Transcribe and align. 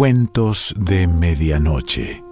Cuentos 0.00 0.74
de 0.78 1.06
Medianoche. 1.06 2.24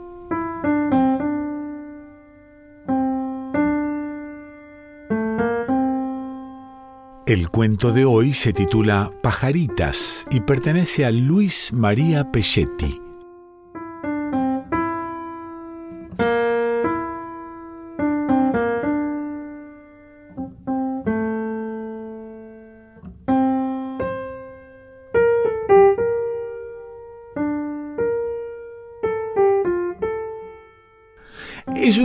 El 7.26 7.51
cuento 7.51 7.92
de 7.92 8.06
hoy 8.06 8.33
se 8.33 8.54
titula 8.54 9.12
Pajaritas 9.22 10.24
y 10.31 10.40
pertenece 10.40 11.04
a 11.04 11.10
Luis 11.10 11.71
María 11.74 12.33
Pelletti. 12.33 13.03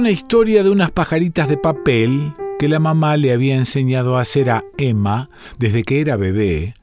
Una 0.04 0.12
historia 0.12 0.64
de 0.64 0.70
unas 0.70 0.92
pajaritas 0.92 1.48
de 1.48 1.56
papel 1.56 2.34
que 2.60 2.68
la 2.68 2.80
mamá 2.80 3.16
le 3.16 3.32
había 3.32 3.56
enseñado 3.56 4.18
a 4.18 4.22
hacer 4.24 4.50
a 4.50 4.66
Emma 4.78 5.30
desde 5.60 5.84
que 5.84 6.02
era 6.02 6.18
bebé 6.18 6.74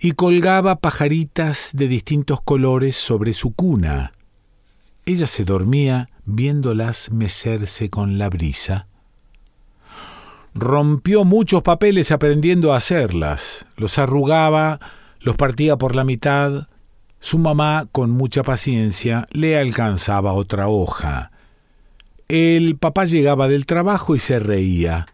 y 0.00 0.12
colgaba 0.12 0.76
pajaritas 0.76 1.72
de 1.74 1.86
distintos 1.86 2.40
colores 2.40 2.96
sobre 2.96 3.34
su 3.34 3.52
cuna. 3.52 4.12
Ella 5.04 5.26
se 5.26 5.44
dormía 5.44 6.08
viéndolas 6.24 7.10
mecerse 7.12 7.90
con 7.90 8.16
la 8.16 8.30
brisa. 8.30 8.86
Rompió 10.54 11.24
muchos 11.24 11.60
papeles 11.60 12.10
aprendiendo 12.10 12.72
a 12.72 12.78
hacerlas, 12.78 13.66
los 13.76 13.98
arrugaba, 13.98 14.80
los 15.20 15.36
partía 15.36 15.76
por 15.76 15.94
la 15.94 16.04
mitad. 16.04 16.68
Su 17.20 17.36
mamá, 17.36 17.84
con 17.92 18.08
mucha 18.12 18.42
paciencia, 18.42 19.26
le 19.30 19.58
alcanzaba 19.58 20.32
otra 20.32 20.68
hoja. 20.68 21.32
El 22.32 22.78
papá 22.78 23.04
llegaba 23.04 23.46
del 23.46 23.66
trabajo 23.66 24.16
y 24.16 24.18
se 24.18 24.38
reía. 24.38 25.04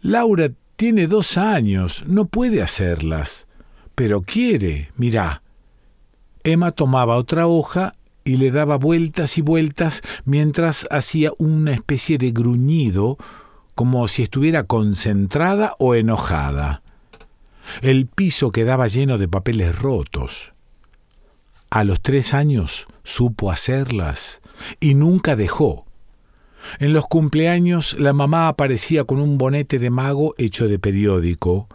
Laura 0.00 0.50
tiene 0.76 1.06
dos 1.06 1.36
años, 1.36 2.04
no 2.06 2.24
puede 2.24 2.62
hacerlas, 2.62 3.46
pero 3.94 4.22
quiere, 4.22 4.90
mirá. 4.96 5.42
Emma 6.42 6.70
tomaba 6.70 7.16
otra 7.16 7.46
hoja 7.48 7.96
y 8.24 8.38
le 8.38 8.50
daba 8.50 8.78
vueltas 8.78 9.36
y 9.36 9.42
vueltas 9.42 10.00
mientras 10.24 10.88
hacía 10.90 11.32
una 11.36 11.74
especie 11.74 12.16
de 12.16 12.30
gruñido, 12.30 13.18
como 13.74 14.08
si 14.08 14.22
estuviera 14.22 14.64
concentrada 14.64 15.76
o 15.78 15.94
enojada. 15.94 16.80
El 17.82 18.06
piso 18.06 18.52
quedaba 18.52 18.86
lleno 18.86 19.18
de 19.18 19.28
papeles 19.28 19.78
rotos. 19.78 20.54
A 21.68 21.84
los 21.84 22.00
tres 22.00 22.32
años 22.32 22.86
supo 23.04 23.50
hacerlas 23.50 24.40
y 24.80 24.94
nunca 24.94 25.36
dejó. 25.36 25.84
En 26.78 26.92
los 26.92 27.06
cumpleaños 27.06 27.96
la 27.98 28.12
mamá 28.12 28.48
aparecía 28.48 29.04
con 29.04 29.20
un 29.20 29.38
bonete 29.38 29.78
de 29.78 29.90
mago 29.90 30.34
hecho 30.38 30.68
de 30.68 30.78
periódico. 30.78 31.68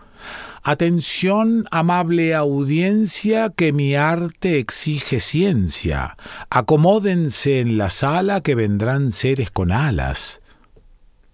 Atención, 0.64 1.66
amable 1.72 2.36
audiencia, 2.36 3.52
que 3.56 3.72
mi 3.72 3.96
arte 3.96 4.60
exige 4.60 5.20
ciencia. 5.20 6.18
Acomódense 6.50 7.62
en 7.62 7.78
la 7.78 7.90
sala 7.90 8.42
que 8.42 8.56
vendrán 8.56 9.12
seres 9.12 9.50
con 9.50 9.72
alas. 9.72 10.42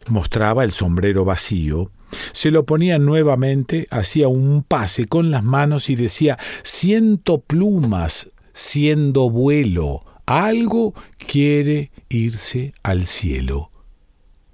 Mostraba 0.08 0.64
el 0.64 0.72
sombrero 0.72 1.26
vacío, 1.26 1.90
se 2.31 2.52
lo 2.52 2.66
ponía 2.66 3.00
nuevamente, 3.00 3.88
hacía 3.90 4.28
un 4.28 4.64
pase 4.64 5.08
con 5.08 5.31
las 5.31 5.44
manos 5.44 5.90
y 5.90 5.96
decía 5.96 6.38
Siento 6.64 7.40
plumas, 7.42 8.30
siendo 8.54 9.30
vuelo, 9.30 10.06
algo 10.25 10.94
quiere 11.17 11.91
irse 12.09 12.73
al 12.84 13.07
cielo. 13.07 13.72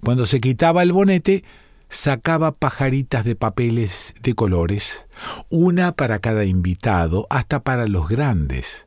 Cuando 0.02 0.26
se 0.26 0.40
quitaba 0.40 0.82
el 0.82 0.92
bonete, 0.92 1.44
sacaba 1.88 2.52
pajaritas 2.52 3.24
de 3.24 3.36
papeles 3.36 4.14
de 4.22 4.34
colores, 4.34 5.06
una 5.50 5.92
para 5.92 6.20
cada 6.20 6.44
invitado, 6.44 7.26
hasta 7.30 7.62
para 7.62 7.86
los 7.86 8.08
grandes. 8.08 8.86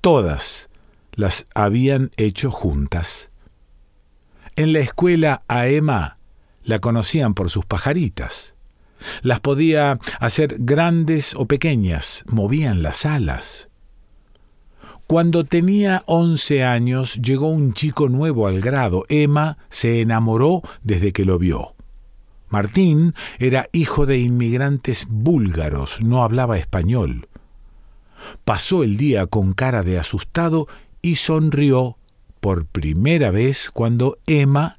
Todas 0.00 0.68
las 1.12 1.46
habían 1.54 2.12
hecho 2.16 2.50
juntas. 2.50 3.30
En 4.54 4.72
la 4.72 4.80
escuela 4.80 5.42
a 5.48 5.66
Emma 5.66 6.18
la 6.62 6.78
conocían 6.78 7.34
por 7.34 7.50
sus 7.50 7.64
pajaritas. 7.64 8.54
Las 9.22 9.40
podía 9.40 9.98
hacer 10.20 10.56
grandes 10.58 11.34
o 11.34 11.46
pequeñas, 11.46 12.24
movían 12.26 12.82
las 12.82 13.04
alas. 13.06 13.68
Cuando 15.06 15.44
tenía 15.44 16.02
once 16.06 16.64
años 16.64 17.14
llegó 17.22 17.48
un 17.48 17.74
chico 17.74 18.08
nuevo 18.08 18.48
al 18.48 18.60
grado. 18.60 19.04
Emma 19.08 19.56
se 19.68 20.00
enamoró 20.00 20.62
desde 20.82 21.12
que 21.12 21.24
lo 21.24 21.38
vio. 21.38 21.74
Martín 22.48 23.14
era 23.38 23.68
hijo 23.72 24.04
de 24.06 24.18
inmigrantes 24.18 25.06
búlgaros, 25.08 26.00
no 26.00 26.24
hablaba 26.24 26.58
español. 26.58 27.28
Pasó 28.44 28.82
el 28.82 28.96
día 28.96 29.26
con 29.26 29.52
cara 29.52 29.82
de 29.82 29.98
asustado 29.98 30.66
y 31.02 31.16
sonrió 31.16 31.98
por 32.40 32.66
primera 32.66 33.30
vez 33.30 33.70
cuando 33.72 34.18
Emma 34.26 34.78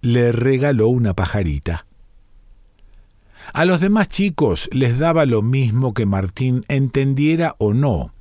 le 0.00 0.32
regaló 0.32 0.88
una 0.88 1.12
pajarita. 1.14 1.86
A 3.52 3.64
los 3.66 3.80
demás 3.80 4.08
chicos 4.08 4.70
les 4.72 4.98
daba 4.98 5.26
lo 5.26 5.42
mismo 5.42 5.92
que 5.92 6.06
Martín 6.06 6.64
entendiera 6.68 7.56
o 7.58 7.74
no. 7.74 8.12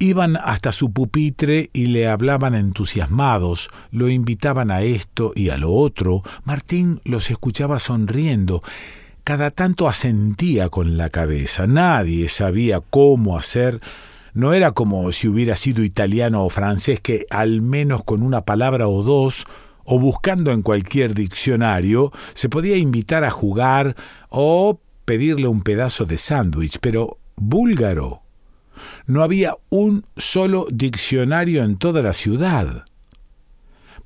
Iban 0.00 0.36
hasta 0.36 0.70
su 0.70 0.92
pupitre 0.92 1.70
y 1.72 1.86
le 1.86 2.06
hablaban 2.06 2.54
entusiasmados, 2.54 3.68
lo 3.90 4.08
invitaban 4.08 4.70
a 4.70 4.82
esto 4.82 5.32
y 5.34 5.48
a 5.48 5.58
lo 5.58 5.72
otro. 5.72 6.22
Martín 6.44 7.00
los 7.04 7.30
escuchaba 7.32 7.80
sonriendo. 7.80 8.62
Cada 9.24 9.50
tanto 9.50 9.88
asentía 9.88 10.68
con 10.68 10.96
la 10.96 11.10
cabeza. 11.10 11.66
Nadie 11.66 12.28
sabía 12.28 12.80
cómo 12.80 13.36
hacer. 13.36 13.80
No 14.34 14.52
era 14.52 14.70
como 14.70 15.10
si 15.10 15.26
hubiera 15.26 15.56
sido 15.56 15.82
italiano 15.82 16.44
o 16.44 16.50
francés 16.50 17.00
que 17.00 17.26
al 17.28 17.60
menos 17.60 18.04
con 18.04 18.22
una 18.22 18.42
palabra 18.42 18.86
o 18.86 19.02
dos 19.02 19.46
o 19.84 19.98
buscando 19.98 20.52
en 20.52 20.62
cualquier 20.62 21.12
diccionario 21.12 22.12
se 22.34 22.48
podía 22.48 22.76
invitar 22.76 23.24
a 23.24 23.30
jugar 23.30 23.96
o 24.28 24.78
pedirle 25.04 25.48
un 25.48 25.62
pedazo 25.62 26.04
de 26.04 26.18
sándwich, 26.18 26.78
pero 26.80 27.18
búlgaro 27.34 28.22
no 29.06 29.22
había 29.22 29.56
un 29.70 30.04
solo 30.16 30.66
diccionario 30.70 31.62
en 31.64 31.76
toda 31.76 32.02
la 32.02 32.12
ciudad. 32.12 32.84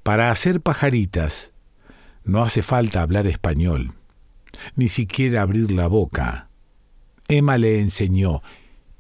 Para 0.03 0.31
hacer 0.31 0.61
pajaritas 0.61 1.53
no 2.25 2.43
hace 2.43 2.63
falta 2.63 3.03
hablar 3.03 3.27
español, 3.27 3.93
ni 4.77 4.89
siquiera 4.89 5.43
abrir 5.43 5.73
la 5.73 5.87
boca. 5.87 6.49
Emma 7.29 7.59
le 7.59 7.81
enseñó, 7.81 8.43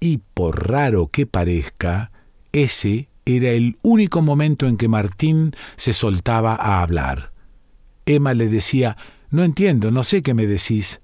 y 0.00 0.18
por 0.34 0.68
raro 0.68 1.08
que 1.08 1.26
parezca, 1.26 2.10
ese 2.52 3.08
era 3.24 3.50
el 3.50 3.78
único 3.82 4.22
momento 4.22 4.66
en 4.66 4.76
que 4.76 4.88
Martín 4.88 5.54
se 5.76 5.92
soltaba 5.92 6.54
a 6.54 6.82
hablar. 6.82 7.32
Emma 8.06 8.34
le 8.34 8.48
decía, 8.48 8.96
no 9.30 9.44
entiendo, 9.44 9.90
no 9.90 10.02
sé 10.02 10.22
qué 10.22 10.34
me 10.34 10.46
decís. 10.46 11.00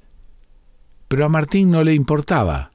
Pero 1.06 1.24
a 1.24 1.28
Martín 1.28 1.70
no 1.70 1.82
le 1.84 1.94
importaba. 1.94 2.72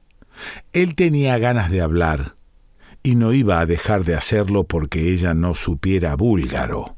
Él 0.72 0.94
tenía 0.94 1.38
ganas 1.38 1.70
de 1.70 1.80
hablar 1.80 2.36
y 3.02 3.16
no 3.16 3.32
iba 3.32 3.60
a 3.60 3.66
dejar 3.66 4.04
de 4.04 4.14
hacerlo 4.14 4.64
porque 4.64 5.12
ella 5.12 5.34
no 5.34 5.54
supiera 5.54 6.16
búlgaro. 6.16 6.96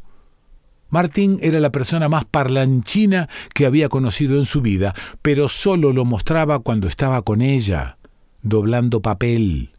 Martín 0.88 1.38
era 1.42 1.58
la 1.58 1.72
persona 1.72 2.08
más 2.08 2.24
parlanchina 2.24 3.28
que 3.52 3.66
había 3.66 3.88
conocido 3.88 4.38
en 4.38 4.46
su 4.46 4.62
vida, 4.62 4.94
pero 5.20 5.48
solo 5.48 5.92
lo 5.92 6.04
mostraba 6.04 6.60
cuando 6.60 6.86
estaba 6.86 7.22
con 7.22 7.42
ella, 7.42 7.98
doblando 8.42 9.02
papel. 9.02 9.72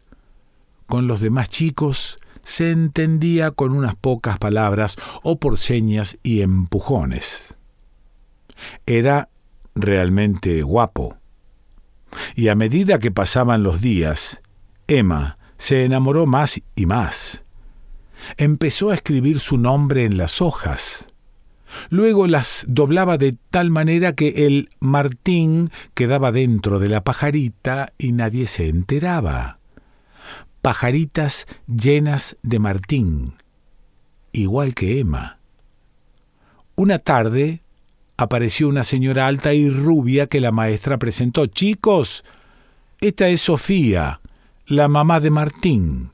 Con 0.86 1.08
los 1.08 1.22
demás 1.22 1.48
chicos 1.48 2.20
se 2.44 2.72
entendía 2.72 3.52
con 3.52 3.72
unas 3.72 3.96
pocas 3.96 4.38
palabras 4.38 4.98
o 5.24 5.40
por 5.40 5.58
señas 5.58 6.18
y 6.24 6.42
empujones. 6.42 7.56
Era 8.86 9.30
realmente 9.76 10.62
guapo 10.62 11.18
y 12.36 12.48
a 12.48 12.56
medida 12.56 13.00
que 13.00 13.12
pasaban 13.12 13.64
los 13.64 13.82
días, 13.82 14.42
Emma 14.88 15.38
se 15.58 15.84
enamoró 15.84 16.26
más 16.26 16.62
y 16.76 16.86
más. 16.86 17.44
Empezó 18.38 18.92
a 18.92 18.96
escribir 18.96 19.40
su 19.40 19.58
nombre 19.58 20.06
en 20.06 20.18
las 20.18 20.42
hojas. 20.42 21.08
Luego 21.90 22.28
las 22.28 22.66
doblaba 22.68 23.18
de 23.18 23.36
tal 23.50 23.70
manera 23.70 24.14
que 24.14 24.46
el 24.48 24.70
Martín 24.80 25.72
quedaba 25.94 26.32
dentro 26.32 26.80
de 26.80 26.90
la 26.90 27.04
pajarita 27.04 27.94
y 27.98 28.14
nadie 28.14 28.48
se 28.48 28.70
enteraba. 28.70 29.60
Pajaritas 30.62 31.46
llenas 31.68 32.38
de 32.42 32.60
Martín, 32.60 33.36
igual 34.32 34.74
que 34.74 35.00
Emma. 35.00 35.40
Una 36.76 37.00
tarde 37.00 37.64
apareció 38.18 38.68
una 38.68 38.84
señora 38.84 39.28
alta 39.28 39.54
y 39.54 39.70
rubia 39.70 40.28
que 40.28 40.42
la 40.42 40.52
maestra 40.52 40.98
presentó. 40.98 41.46
Chicos, 41.46 42.24
esta 43.00 43.30
es 43.30 43.42
Sofía, 43.42 44.22
la 44.66 44.88
mamá 44.88 45.20
de 45.20 45.30
Martín. 45.30 46.12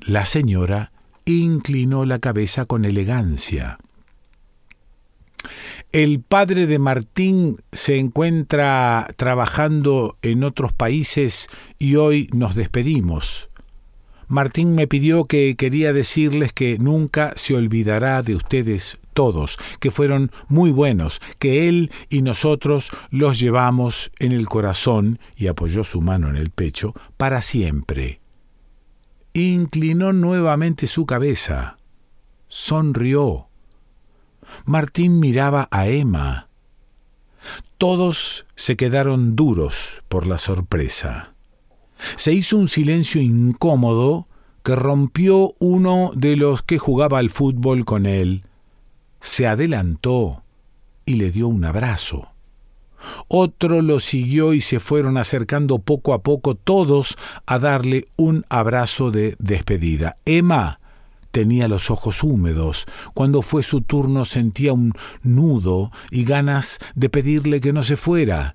La 0.00 0.24
señora 0.24 0.92
inclinó 1.26 2.04
la 2.04 2.18
cabeza 2.18 2.64
con 2.64 2.84
elegancia. 2.84 3.78
El 5.92 6.20
padre 6.20 6.66
de 6.66 6.78
Martín 6.78 7.58
se 7.72 7.98
encuentra 7.98 9.08
trabajando 9.16 10.16
en 10.22 10.44
otros 10.44 10.72
países 10.72 11.48
y 11.78 11.96
hoy 11.96 12.28
nos 12.34 12.54
despedimos. 12.54 13.48
Martín 14.28 14.74
me 14.74 14.88
pidió 14.88 15.26
que 15.26 15.54
quería 15.56 15.92
decirles 15.92 16.52
que 16.52 16.78
nunca 16.78 17.32
se 17.36 17.54
olvidará 17.54 18.22
de 18.22 18.34
ustedes 18.34 18.98
todos, 19.16 19.56
que 19.80 19.90
fueron 19.90 20.30
muy 20.46 20.70
buenos, 20.70 21.22
que 21.38 21.68
él 21.68 21.90
y 22.10 22.20
nosotros 22.20 22.90
los 23.10 23.40
llevamos 23.40 24.12
en 24.18 24.32
el 24.32 24.46
corazón, 24.46 25.18
y 25.34 25.46
apoyó 25.46 25.84
su 25.84 26.02
mano 26.02 26.28
en 26.28 26.36
el 26.36 26.50
pecho, 26.50 26.94
para 27.16 27.40
siempre. 27.40 28.20
Inclinó 29.32 30.12
nuevamente 30.12 30.86
su 30.86 31.06
cabeza. 31.06 31.78
Sonrió. 32.48 33.48
Martín 34.66 35.18
miraba 35.18 35.66
a 35.70 35.88
Emma. 35.88 36.48
Todos 37.78 38.44
se 38.54 38.76
quedaron 38.76 39.34
duros 39.34 40.02
por 40.08 40.26
la 40.26 40.36
sorpresa. 40.36 41.32
Se 42.16 42.34
hizo 42.34 42.58
un 42.58 42.68
silencio 42.68 43.22
incómodo 43.22 44.26
que 44.62 44.76
rompió 44.76 45.54
uno 45.58 46.10
de 46.14 46.36
los 46.36 46.60
que 46.62 46.78
jugaba 46.78 47.18
al 47.18 47.30
fútbol 47.30 47.86
con 47.86 48.04
él. 48.04 48.44
Se 49.26 49.48
adelantó 49.48 50.44
y 51.04 51.14
le 51.14 51.32
dio 51.32 51.48
un 51.48 51.64
abrazo. 51.64 52.30
Otro 53.26 53.82
lo 53.82 53.98
siguió 53.98 54.54
y 54.54 54.60
se 54.60 54.78
fueron 54.78 55.18
acercando 55.18 55.80
poco 55.80 56.14
a 56.14 56.22
poco 56.22 56.54
todos 56.54 57.18
a 57.44 57.58
darle 57.58 58.04
un 58.14 58.44
abrazo 58.48 59.10
de 59.10 59.34
despedida. 59.40 60.16
Emma 60.24 60.78
tenía 61.32 61.66
los 61.66 61.90
ojos 61.90 62.22
húmedos. 62.22 62.86
Cuando 63.14 63.42
fue 63.42 63.64
su 63.64 63.80
turno 63.80 64.24
sentía 64.24 64.72
un 64.72 64.92
nudo 65.22 65.90
y 66.12 66.24
ganas 66.24 66.78
de 66.94 67.10
pedirle 67.10 67.60
que 67.60 67.72
no 67.72 67.82
se 67.82 67.96
fuera 67.96 68.54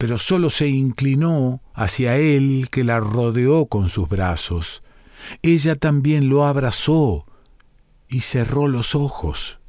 pero 0.00 0.16
sólo 0.16 0.48
se 0.48 0.66
inclinó 0.66 1.60
hacia 1.74 2.16
él 2.16 2.68
que 2.70 2.84
la 2.84 3.00
rodeó 3.00 3.66
con 3.66 3.90
sus 3.90 4.08
brazos. 4.08 4.82
Ella 5.42 5.76
también 5.76 6.30
lo 6.30 6.46
abrazó 6.46 7.26
y 8.08 8.22
cerró 8.22 8.66
los 8.66 8.94
ojos. 8.94 9.59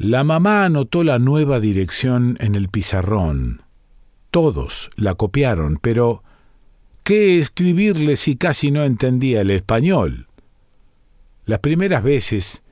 La 0.00 0.22
mamá 0.22 0.64
anotó 0.64 1.02
la 1.02 1.18
nueva 1.18 1.58
dirección 1.58 2.36
en 2.38 2.54
el 2.54 2.68
pizarrón. 2.68 3.62
Todos 4.30 4.90
la 4.94 5.16
copiaron, 5.16 5.80
pero 5.82 6.22
¿qué 7.02 7.40
escribirle 7.40 8.16
si 8.16 8.36
casi 8.36 8.70
no 8.70 8.84
entendía 8.84 9.40
el 9.40 9.50
español? 9.50 10.28
Las 11.46 11.58
primeras 11.58 12.04
veces 12.04 12.62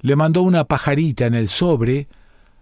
le 0.00 0.14
mandó 0.14 0.42
una 0.42 0.62
pajarita 0.62 1.26
en 1.26 1.34
el 1.34 1.48
sobre 1.48 2.06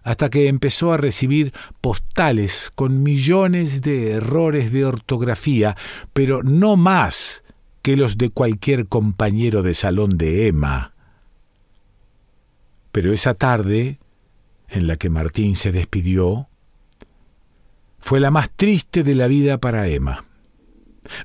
hasta 0.01 0.31
que 0.31 0.47
empezó 0.47 0.91
a 0.91 0.97
recibir 0.97 1.53
postales 1.79 2.71
con 2.73 3.03
millones 3.03 3.83
de 3.83 4.13
errores 4.13 4.71
de 4.71 4.85
ortografía, 4.85 5.77
pero 6.13 6.41
no 6.41 6.77
más 6.77 7.43
que 7.83 7.95
los 7.95 8.17
de 8.17 8.31
cualquier 8.31 8.87
compañero 8.87 9.61
de 9.61 9.75
salón 9.75 10.17
de 10.17 10.47
Emma. 10.47 10.93
Pero 12.99 13.13
esa 13.13 13.33
tarde, 13.33 13.97
en 14.67 14.85
la 14.85 14.97
que 14.97 15.09
Martín 15.09 15.55
se 15.55 15.71
despidió, 15.71 16.49
fue 17.97 18.19
la 18.19 18.29
más 18.29 18.49
triste 18.53 19.05
de 19.05 19.15
la 19.15 19.27
vida 19.27 19.57
para 19.57 19.87
Emma. 19.87 20.25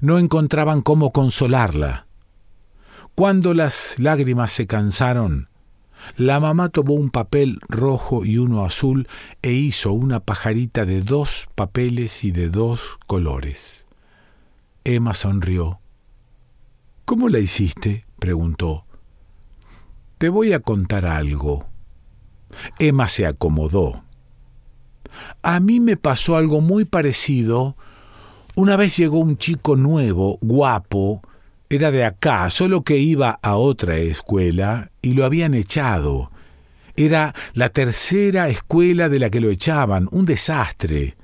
No 0.01 0.21
encontraban 0.21 0.83
cómo 0.83 1.11
consolarla. 1.11 2.07
Cuando 3.17 3.55
las 3.55 3.97
lágrimas 3.99 4.53
se 4.53 4.69
cansaron, 4.69 5.49
la 6.17 6.39
mamá 6.39 6.69
tomó 6.69 6.95
un 6.95 7.11
papel 7.11 7.59
rojo 7.69 8.25
y 8.25 8.39
uno 8.39 8.65
azul 8.65 9.09
e 9.43 9.51
hizo 9.51 9.91
una 9.91 10.21
pajarita 10.21 10.85
de 10.85 11.01
dos 11.01 11.49
papeles 11.57 12.23
y 12.23 12.31
de 12.31 12.51
dos 12.51 12.99
colores. 13.09 13.89
Emma 14.85 15.13
sonrió. 15.13 15.81
¿Cómo 17.05 17.29
la 17.29 17.41
hiciste? 17.41 18.05
preguntó. 18.21 18.84
Te 20.25 20.31
voy 20.31 20.55
a 20.55 20.61
contar 20.61 21.05
algo. 21.05 21.67
Emma 22.79 23.09
se 23.09 23.27
acomodó. 23.27 24.05
A 25.43 25.61
mí 25.61 25.81
me 25.81 25.99
pasó 25.99 26.39
algo 26.39 26.63
muy 26.63 26.87
parecido. 26.87 27.77
Una 28.55 28.79
vez 28.79 28.97
llegó 28.97 29.19
un 29.19 29.37
chico 29.37 29.77
nuevo, 29.77 30.39
guapo, 30.41 31.21
era 31.69 31.91
de 31.91 32.07
acá, 32.07 32.49
solo 32.49 32.85
que 32.85 32.97
iba 32.97 33.39
a 33.43 33.57
otra 33.57 33.99
escuela 33.99 34.93
y 35.03 35.13
lo 35.13 35.27
habían 35.27 35.53
echado. 35.53 36.31
Era 36.97 37.35
la 37.53 37.69
tercera 37.69 38.49
escuela 38.49 39.11
de 39.11 39.19
la 39.19 39.29
que 39.29 39.43
lo 39.43 39.51
echaban, 39.51 40.09
un 40.11 40.25
desastre. 40.25 41.19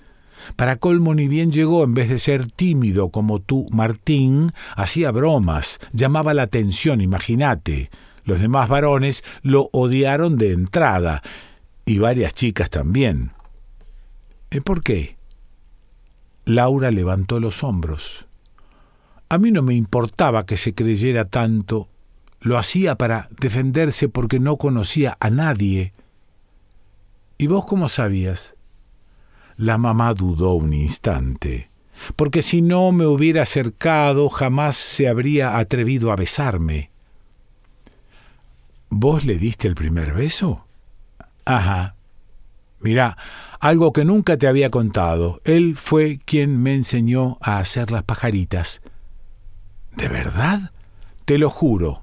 Para 0.57 0.77
colmo 0.77 1.15
ni 1.15 1.27
bien 1.27 1.51
llegó, 1.51 1.85
en 1.85 1.95
vez 1.95 2.11
de 2.11 2.19
ser 2.19 2.49
tímido 2.53 3.09
como 3.09 3.41
tú, 3.41 3.67
Martín, 3.73 4.53
hacía 4.77 5.11
bromas, 5.11 5.81
llamaba 5.95 6.35
la 6.35 6.43
atención, 6.43 7.01
imagínate. 7.01 7.89
Los 8.25 8.41
demás 8.41 8.69
varones 8.69 9.25
lo 9.43 9.69
odiaron 9.73 10.37
de 10.37 10.53
entrada, 10.53 11.23
y 11.85 11.99
varias 11.99 12.35
chicas 12.35 12.71
también. 12.71 13.33
¿Eh, 14.51 14.61
¿Por 14.61 14.83
qué? 14.83 15.17
Laura 16.45 16.91
levantó 16.91 17.41
los 17.41 17.63
hombros. 17.63 18.27
A 19.29 19.39
mí 19.39 19.51
no 19.51 19.63
me 19.63 19.75
importaba 19.75 20.47
que 20.47 20.57
se 20.57 20.75
creyera 20.75 21.25
tanto, 21.25 21.89
lo 22.41 22.59
hacía 22.59 22.97
para 22.97 23.29
defenderse 23.39 24.09
porque 24.09 24.41
no 24.41 24.57
conocía 24.57 25.17
a 25.21 25.31
nadie. 25.31 25.93
¿Y 27.39 27.47
vos 27.47 27.65
cómo 27.65 27.89
sabías? 27.89 28.55
La 29.57 29.79
mamá 29.79 30.15
dudó 30.15 30.55
un 30.55 30.73
instante, 30.73 31.71
porque 32.17 32.43
si 32.43 32.63
no 32.63 32.93
me 32.93 33.07
hubiera 33.07 33.43
acercado 33.43 34.29
jamás 34.31 34.77
se 34.77 35.07
habría 35.09 35.59
atrevido 35.59 36.13
a 36.13 36.17
besarme. 36.17 36.90
¿Vos 38.91 39.25
le 39.25 39.39
diste 39.39 39.69
el 39.69 39.77
primer 39.77 40.13
beso? 40.13 40.67
Ajá. 41.45 41.95
Mirá, 42.81 43.17
algo 43.61 43.93
que 43.93 44.05
nunca 44.05 44.37
te 44.37 44.49
había 44.49 44.71
contado. 44.71 45.41
Él 45.45 45.77
fue 45.77 46.19
quien 46.25 46.61
me 46.61 46.75
enseñó 46.75 47.39
a 47.41 47.59
hacer 47.59 47.93
las 47.93 48.03
pajaritas. 48.03 48.83
¿De 49.97 50.09
verdad? 50.09 50.73
Te 51.25 51.39
lo 51.39 51.51
juro. 51.51 52.01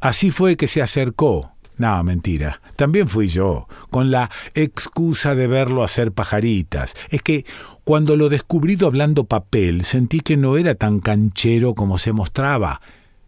Así 0.00 0.30
fue 0.30 0.56
que 0.56 0.68
se 0.68 0.80
acercó. 0.80 1.52
No, 1.76 2.04
mentira. 2.04 2.60
También 2.76 3.08
fui 3.08 3.26
yo, 3.26 3.66
con 3.90 4.12
la 4.12 4.30
excusa 4.54 5.34
de 5.34 5.48
verlo 5.48 5.82
hacer 5.82 6.12
pajaritas. 6.12 6.94
Es 7.08 7.20
que 7.22 7.44
cuando 7.82 8.16
lo 8.16 8.28
descubrí 8.28 8.78
hablando 8.84 9.24
papel, 9.24 9.84
sentí 9.84 10.20
que 10.20 10.36
no 10.36 10.56
era 10.56 10.76
tan 10.76 11.00
canchero 11.00 11.74
como 11.74 11.98
se 11.98 12.12
mostraba. 12.12 12.80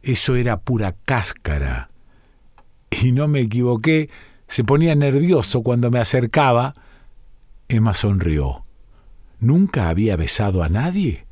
Eso 0.02 0.36
era 0.36 0.60
pura 0.60 0.94
cáscara. 1.04 1.90
Y 2.90 3.12
no 3.12 3.28
me 3.28 3.40
equivoqué, 3.40 4.08
se 4.48 4.64
ponía 4.64 4.94
nervioso 4.94 5.62
cuando 5.62 5.90
me 5.90 5.98
acercaba. 5.98 6.74
Emma 7.68 7.94
sonrió. 7.94 8.64
¿Nunca 9.40 9.88
había 9.88 10.16
besado 10.16 10.62
a 10.62 10.68
nadie? 10.68 11.26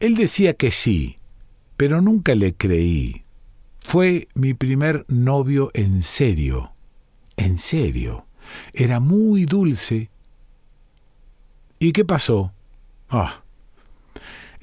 Él 0.00 0.16
decía 0.16 0.54
que 0.54 0.70
sí, 0.70 1.18
pero 1.76 2.00
nunca 2.00 2.34
le 2.34 2.54
creí. 2.54 3.24
Fue 3.78 4.28
mi 4.34 4.54
primer 4.54 5.04
novio 5.08 5.70
en 5.74 6.02
serio, 6.02 6.72
en 7.36 7.58
serio. 7.58 8.26
Era 8.72 9.00
muy 9.00 9.44
dulce. 9.44 10.10
¿Y 11.78 11.92
qué 11.92 12.04
pasó? 12.04 12.52
Ah. 13.08 13.39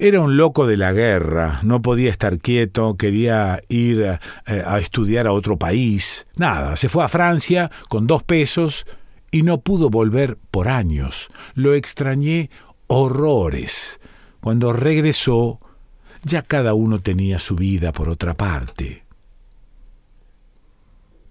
Era 0.00 0.20
un 0.20 0.36
loco 0.36 0.68
de 0.68 0.76
la 0.76 0.92
guerra, 0.92 1.58
no 1.64 1.82
podía 1.82 2.10
estar 2.10 2.38
quieto, 2.38 2.96
quería 2.96 3.60
ir 3.68 4.04
a, 4.06 4.20
eh, 4.46 4.62
a 4.64 4.78
estudiar 4.78 5.26
a 5.26 5.32
otro 5.32 5.58
país. 5.58 6.26
Nada, 6.36 6.76
se 6.76 6.88
fue 6.88 7.02
a 7.02 7.08
Francia 7.08 7.68
con 7.88 8.06
dos 8.06 8.22
pesos 8.22 8.86
y 9.32 9.42
no 9.42 9.60
pudo 9.60 9.90
volver 9.90 10.38
por 10.52 10.68
años. 10.68 11.30
Lo 11.54 11.74
extrañé 11.74 12.48
horrores. 12.86 13.98
Cuando 14.40 14.72
regresó, 14.72 15.60
ya 16.22 16.42
cada 16.42 16.74
uno 16.74 17.00
tenía 17.00 17.40
su 17.40 17.56
vida 17.56 17.90
por 17.90 18.08
otra 18.08 18.34
parte. 18.34 19.04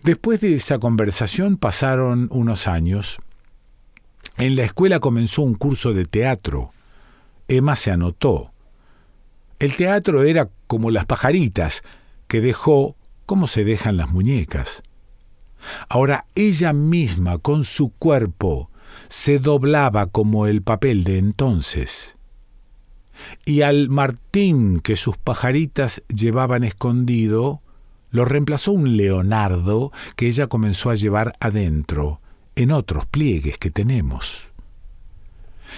Después 0.04 0.42
de 0.42 0.56
esa 0.56 0.78
conversación 0.80 1.56
pasaron 1.56 2.28
unos 2.32 2.68
años. 2.68 3.18
En 4.38 4.56
la 4.56 4.64
escuela 4.64 5.00
comenzó 5.00 5.42
un 5.42 5.56
curso 5.56 5.94
de 5.94 6.06
teatro. 6.06 6.72
Emma 7.48 7.76
se 7.76 7.92
anotó. 7.92 8.52
El 9.60 9.76
teatro 9.76 10.24
era 10.24 10.50
como 10.68 10.92
las 10.92 11.06
pajaritas, 11.06 11.82
que 12.28 12.42
dejó 12.42 12.96
como 13.26 13.48
se 13.48 13.64
dejan 13.64 13.98
las 13.98 14.10
muñecas. 14.10 14.84
Ahora 15.90 16.26
ella 16.36 16.74
misma 16.74 17.40
con 17.40 17.64
su 17.64 17.90
cuerpo 17.90 18.70
se 19.08 19.40
doblaba 19.40 20.08
como 20.08 20.48
el 20.48 20.62
papel 20.62 21.04
de 21.04 21.18
entonces. 21.18 22.16
y 23.46 23.64
al 23.64 23.90
Martín 23.90 24.80
que 24.80 24.96
sus 24.96 25.18
pajaritas 25.18 26.04
llevaban 26.08 26.64
escondido, 26.64 27.62
lo 28.12 28.26
reemplazó 28.26 28.72
un 28.72 28.96
Leonardo 28.96 29.92
que 30.16 30.28
ella 30.28 30.48
comenzó 30.48 30.92
a 30.92 30.96
llevar 30.96 31.34
adentro, 31.40 32.22
en 32.56 32.72
otros 32.72 33.08
pliegues 33.08 33.58
que 33.58 33.72
tenemos. 33.72 34.47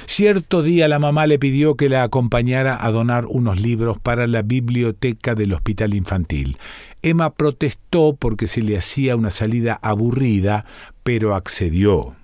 Cierto 0.06 0.64
día 0.64 0.88
la 0.88 1.00
mamá 1.00 1.28
le 1.28 1.40
pidió 1.40 1.76
que 1.76 1.90
la 1.90 2.04
acompañara 2.04 2.78
a 2.86 2.92
donar 2.92 3.26
unos 3.28 3.60
libros 3.60 4.00
para 4.00 4.28
la 4.28 4.42
biblioteca 4.42 5.36
del 5.36 5.54
hospital 5.54 5.94
infantil. 5.94 6.58
Emma 7.02 7.32
protestó 7.32 8.16
porque 8.18 8.48
se 8.48 8.62
le 8.62 8.78
hacía 8.78 9.16
una 9.16 9.30
salida 9.30 9.80
aburrida, 9.82 10.66
pero 11.04 11.36
accedió. 11.36 12.16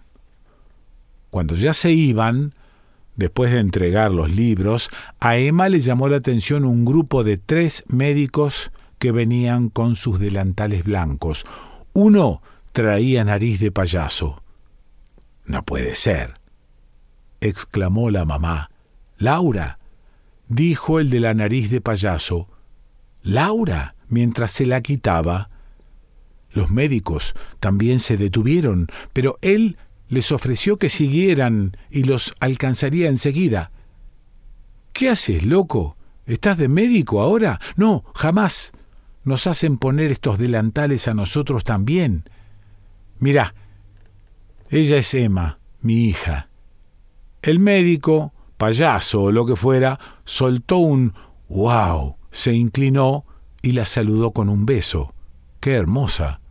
Cuando 1.29 1.55
ya 1.55 1.74
se 1.74 1.91
iban, 1.91 2.53
después 3.15 3.51
de 3.51 3.60
entregar 3.60 4.12
los 4.12 4.29
libros, 4.29 4.89
a 5.20 5.38
Emma 5.38 5.70
le 5.70 5.79
llamó 5.79 6.08
la 6.08 6.17
atención 6.17 6.65
un 6.65 6.86
grupo 6.86 7.24
de 7.24 7.38
tres 7.38 7.84
médicos 7.88 8.72
que 9.00 9.12
venían 9.12 9.70
con 9.70 9.96
sus 9.96 10.20
delantales 10.20 10.84
blancos. 10.84 11.46
Uno 11.94 12.41
traía 12.72 13.24
nariz 13.24 13.60
de 13.60 13.72
payaso. 13.72 14.41
No 15.46 15.63
puede 15.63 15.96
ser, 15.96 16.36
exclamó 17.48 18.10
la 18.10 18.25
mamá. 18.25 18.72
Laura, 19.18 19.80
dijo 20.48 21.00
el 21.00 21.10
de 21.10 21.20
la 21.20 21.34
nariz 21.34 21.70
de 21.70 21.82
payaso. 21.82 22.50
Laura, 23.22 23.96
mientras 24.08 24.52
se 24.52 24.66
la 24.66 24.82
quitaba. 24.82 25.50
Los 26.52 26.70
médicos 26.70 27.34
también 27.60 28.00
se 28.00 28.18
detuvieron, 28.18 28.88
pero 29.14 29.38
él 29.42 29.78
les 30.08 30.32
ofreció 30.32 30.78
que 30.78 30.90
siguieran 30.90 31.75
y 31.90 32.04
los 32.04 32.34
alcanzaría 32.40 33.10
enseguida. 33.10 33.72
¿Qué 34.94 35.10
haces, 35.10 35.46
loco? 35.46 35.98
¿Estás 36.25 36.58
de 36.58 36.68
médico 36.68 37.22
ahora? 37.22 37.60
No, 37.75 38.06
jamás. 38.14 38.72
Nos 39.24 39.48
hacen 39.48 39.78
poner 39.78 40.12
estos 40.12 40.38
delantales 40.38 41.08
a 41.08 41.14
nosotros 41.14 41.64
también. 41.64 42.24
Mira, 43.20 43.56
ella 44.70 44.98
es 44.98 45.14
Emma, 45.14 45.60
mi 45.82 46.06
hija. 46.06 46.50
El 47.46 47.60
médico, 47.60 48.34
payaso 48.58 49.24
o 49.24 49.32
lo 49.32 49.46
que 49.46 49.56
fuera, 49.56 50.00
soltó 50.24 50.78
un 50.78 51.14
wow, 51.48 52.16
se 52.32 52.54
inclinó 52.54 53.24
y 53.62 53.74
la 53.74 53.86
saludó 53.86 54.32
con 54.32 54.50
un 54.50 54.66
beso. 54.66 55.14
¡Qué 55.60 55.74
hermosa! 55.74 56.42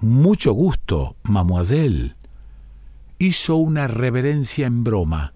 Mucho 0.00 0.52
gusto, 0.52 1.16
mademoiselle 1.22 2.16
hizo 3.22 3.56
una 3.56 3.86
reverencia 3.86 4.66
en 4.66 4.82
broma. 4.82 5.32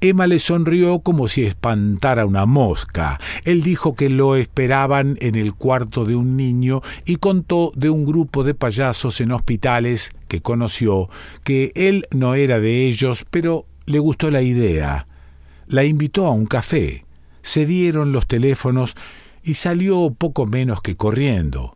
Emma 0.00 0.26
le 0.26 0.40
sonrió 0.40 0.98
como 0.98 1.28
si 1.28 1.44
espantara 1.44 2.26
una 2.26 2.46
mosca. 2.46 3.20
Él 3.44 3.62
dijo 3.62 3.94
que 3.94 4.10
lo 4.10 4.36
esperaban 4.36 5.16
en 5.20 5.36
el 5.36 5.54
cuarto 5.54 6.04
de 6.04 6.16
un 6.16 6.36
niño 6.36 6.82
y 7.06 7.16
contó 7.16 7.72
de 7.76 7.88
un 7.88 8.04
grupo 8.04 8.44
de 8.44 8.54
payasos 8.54 9.20
en 9.20 9.32
hospitales 9.32 10.10
que 10.26 10.42
conoció, 10.42 11.08
que 11.44 11.72
él 11.74 12.06
no 12.10 12.34
era 12.34 12.60
de 12.60 12.86
ellos, 12.86 13.24
pero 13.30 13.66
le 13.88 13.98
gustó 13.98 14.30
la 14.30 14.42
idea. 14.42 15.06
La 15.66 15.84
invitó 15.84 16.26
a 16.26 16.30
un 16.30 16.44
café. 16.44 17.06
Se 17.40 17.64
dieron 17.64 18.12
los 18.12 18.26
teléfonos 18.26 18.94
y 19.42 19.54
salió 19.54 20.10
poco 20.10 20.44
menos 20.44 20.82
que 20.82 20.94
corriendo. 20.94 21.74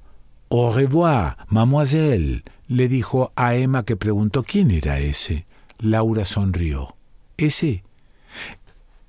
Au 0.50 0.70
revoir, 0.70 1.38
mademoiselle, 1.48 2.44
le 2.68 2.88
dijo 2.88 3.32
a 3.34 3.54
Emma 3.54 3.84
que 3.84 3.96
preguntó 3.96 4.42
quién 4.42 4.70
era 4.70 4.98
ese. 4.98 5.46
Laura 5.78 6.26
sonrió. 6.26 6.96
Ese 7.38 7.82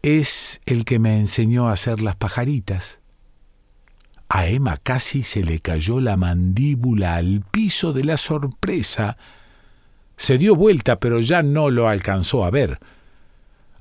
es 0.01 0.61
el 0.65 0.85
que 0.85 0.97
me 0.97 1.19
enseñó 1.19 1.67
a 1.67 1.73
hacer 1.73 2.01
las 2.01 2.15
pajaritas. 2.15 3.01
A 4.29 4.47
Emma 4.47 4.77
casi 4.77 5.23
se 5.23 5.43
le 5.43 5.59
cayó 5.59 5.99
la 5.99 6.15
mandíbula 6.15 7.15
al 7.15 7.43
piso 7.51 7.91
de 7.91 8.05
la 8.05 8.15
sorpresa. 8.15 9.17
Se 10.17 10.37
dio 10.37 10.55
vuelta, 10.55 10.99
pero 10.99 11.19
ya 11.19 11.43
no 11.43 11.69
lo 11.69 11.87
alcanzó 11.87 12.45
a 12.45 12.49
ver. 12.49 12.79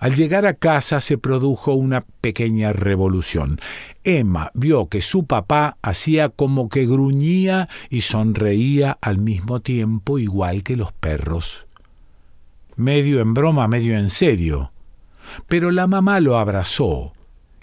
Al 0.03 0.15
llegar 0.15 0.47
a 0.47 0.55
casa 0.55 1.01
se 1.01 1.17
produjo 1.17 1.75
una 1.75 2.01
pequeña 2.21 2.73
revolución. 2.73 3.61
Emma 4.03 4.51
vio 4.53 4.89
que 4.89 5.01
su 5.01 5.27
papá 5.27 5.77
hacía 5.81 6.29
como 6.29 6.69
que 6.69 6.87
gruñía 6.87 7.69
y 7.89 8.01
sonreía 8.01 8.99
al 9.01 9.19
mismo 9.19 9.61
tiempo 9.61 10.19
igual 10.19 10.65
que 10.65 10.77
los 10.77 10.91
perros. 10.91 11.67
Medio 12.75 13.21
en 13.21 13.33
broma, 13.33 13.69
medio 13.69 13.97
en 13.97 14.11
serio. 14.11 14.73
Pero 15.47 15.71
la 15.71 15.87
mamá 15.87 16.19
lo 16.19 16.37
abrazó 16.37 17.13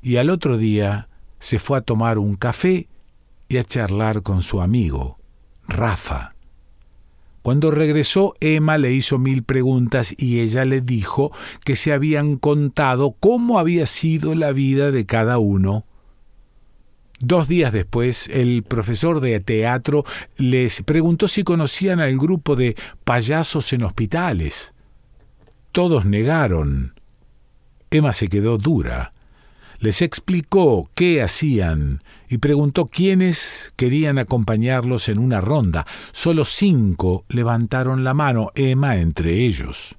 y 0.02 0.16
al 0.16 0.30
otro 0.30 0.58
día 0.58 1.10
se 1.40 1.60
fue 1.60 1.80
a 1.80 1.82
tomar 1.82 2.18
un 2.18 2.36
café 2.36 2.88
y 3.50 3.58
a 3.58 3.66
charlar 3.66 4.22
con 4.22 4.44
su 4.44 4.62
amigo, 4.62 5.20
Rafa. 5.68 6.36
Cuando 7.50 7.72
regresó, 7.72 8.36
Emma 8.41 8.77
le 8.77 8.94
hizo 8.94 9.18
mil 9.18 9.41
preguntas 9.41 10.13
y 10.15 10.41
ella 10.41 10.65
le 10.65 10.82
dijo 10.82 11.32
que 11.65 11.75
se 11.75 11.94
habían 11.94 12.38
contado 12.38 13.15
cómo 13.20 13.58
había 13.58 13.88
sido 13.88 14.36
la 14.36 14.51
vida 14.51 14.91
de 14.91 15.08
cada 15.08 15.39
uno. 15.39 15.84
Dos 17.20 17.48
días 17.48 17.74
después, 17.74 18.29
el 18.32 18.62
profesor 18.62 19.20
de 19.20 19.39
teatro 19.39 20.06
les 20.38 20.84
preguntó 20.84 21.27
si 21.27 21.44
conocían 21.44 22.00
al 22.00 22.20
grupo 22.20 22.56
de 22.56 22.75
payasos 23.03 23.74
en 23.74 23.82
hospitales. 23.82 24.75
Todos 25.72 26.06
negaron. 26.06 26.94
Emma 27.89 28.13
se 28.13 28.27
quedó 28.27 28.60
dura. 28.60 29.12
Les 29.79 30.03
explicó 30.03 30.91
qué 30.94 31.24
hacían 31.24 32.03
y 32.30 32.38
preguntó 32.38 32.86
quiénes 32.86 33.74
querían 33.76 34.20
acompañarlos 34.20 35.10
en 35.10 35.18
una 35.18 35.42
ronda. 35.42 35.88
Solo 36.12 36.46
cinco 36.46 37.26
levantaron 37.28 38.04
la 38.04 38.14
mano, 38.14 38.52
Emma 38.54 38.98
entre 38.98 39.46
ellos. 39.46 39.96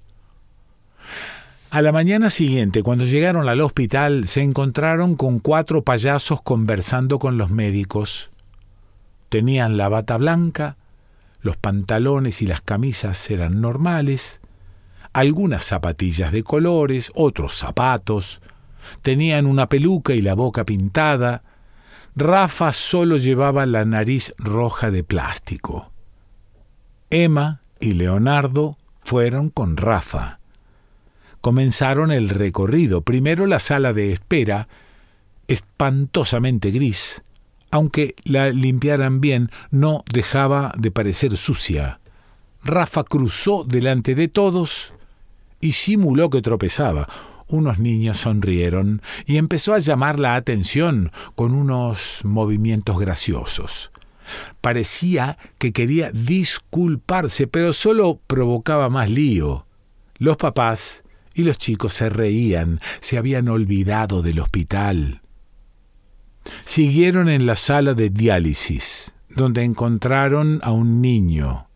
A 1.71 1.83
la 1.83 1.93
mañana 1.93 2.31
siguiente, 2.31 2.83
cuando 2.83 3.05
llegaron 3.05 3.49
al 3.49 3.61
hospital, 3.61 4.29
se 4.29 4.43
encontraron 4.43 5.17
con 5.17 5.41
cuatro 5.41 5.83
payasos 5.83 6.41
conversando 6.43 7.19
con 7.19 7.37
los 7.37 7.51
médicos. 7.51 8.31
Tenían 9.29 9.77
la 9.77 9.89
bata 9.89 10.17
blanca, 10.17 10.77
los 11.43 11.57
pantalones 11.57 12.43
y 12.43 12.47
las 12.47 12.61
camisas 12.61 13.29
eran 13.31 13.61
normales, 13.61 14.41
algunas 15.13 15.65
zapatillas 15.65 16.31
de 16.33 16.45
colores, 16.45 17.11
otros 17.15 17.57
zapatos, 17.57 18.41
tenían 19.03 19.47
una 19.47 19.69
peluca 19.69 20.15
y 20.15 20.23
la 20.23 20.35
boca 20.35 20.65
pintada, 20.65 21.43
Rafa 22.17 22.73
solo 22.73 23.17
llevaba 23.17 23.67
la 23.67 23.85
nariz 23.85 24.35
roja 24.39 24.91
de 24.91 25.05
plástico. 25.05 25.93
Emma 27.09 27.63
y 27.79 27.93
Leonardo 27.95 28.77
fueron 29.01 29.51
con 29.51 29.77
Rafa. 29.77 30.39
Comenzaron 31.41 32.11
el 32.11 32.29
recorrido, 32.29 33.01
primero 33.03 33.47
la 33.47 33.61
sala 33.61 33.93
de 33.93 34.13
espera, 34.13 34.69
espantosamente 35.49 36.71
gris, 36.71 37.23
aunque 37.71 38.15
la 38.25 38.51
limpiaran 38.51 39.21
bien, 39.21 39.51
no 39.71 40.05
dejaba 40.13 40.73
de 40.77 40.91
parecer 40.91 41.37
sucia. 41.37 42.01
Rafa 42.63 43.05
cruzó 43.05 43.65
delante 43.65 44.15
de 44.15 44.29
todos 44.29 44.93
y 45.61 45.73
simuló 45.73 46.29
que 46.31 46.43
tropezaba 46.43 47.09
unos 47.51 47.79
niños 47.79 48.19
sonrieron 48.19 49.03
y 49.27 49.37
empezó 49.37 49.75
a 49.75 49.79
llamar 49.79 50.19
la 50.19 50.37
atención 50.37 51.13
con 51.35 51.55
unos 51.55 52.21
movimientos 52.25 52.99
graciosos. 52.99 53.91
Parecía 54.61 55.39
que 55.59 55.73
quería 55.73 56.13
disculparse, 56.13 57.47
pero 57.47 57.73
solo 57.73 58.21
provocaba 58.27 58.89
más 58.89 59.11
lío. 59.11 59.67
Los 60.17 60.37
papás 60.37 61.03
y 61.35 61.43
los 61.43 61.59
chicos 61.59 61.95
se 61.95 62.11
reían, 62.11 62.81
se 63.01 63.19
habían 63.19 63.49
olvidado 63.49 64.23
del 64.23 64.41
hospital. 64.41 65.23
Siguieron 66.65 67.29
en 67.29 67.47
la 67.47 67.57
sala 67.57 67.95
de 67.95 68.11
diálisis, 68.11 69.13
donde 69.29 69.65
encontraron 69.65 70.61
a 70.63 70.73
un 70.73 71.01
niño. 71.01 71.69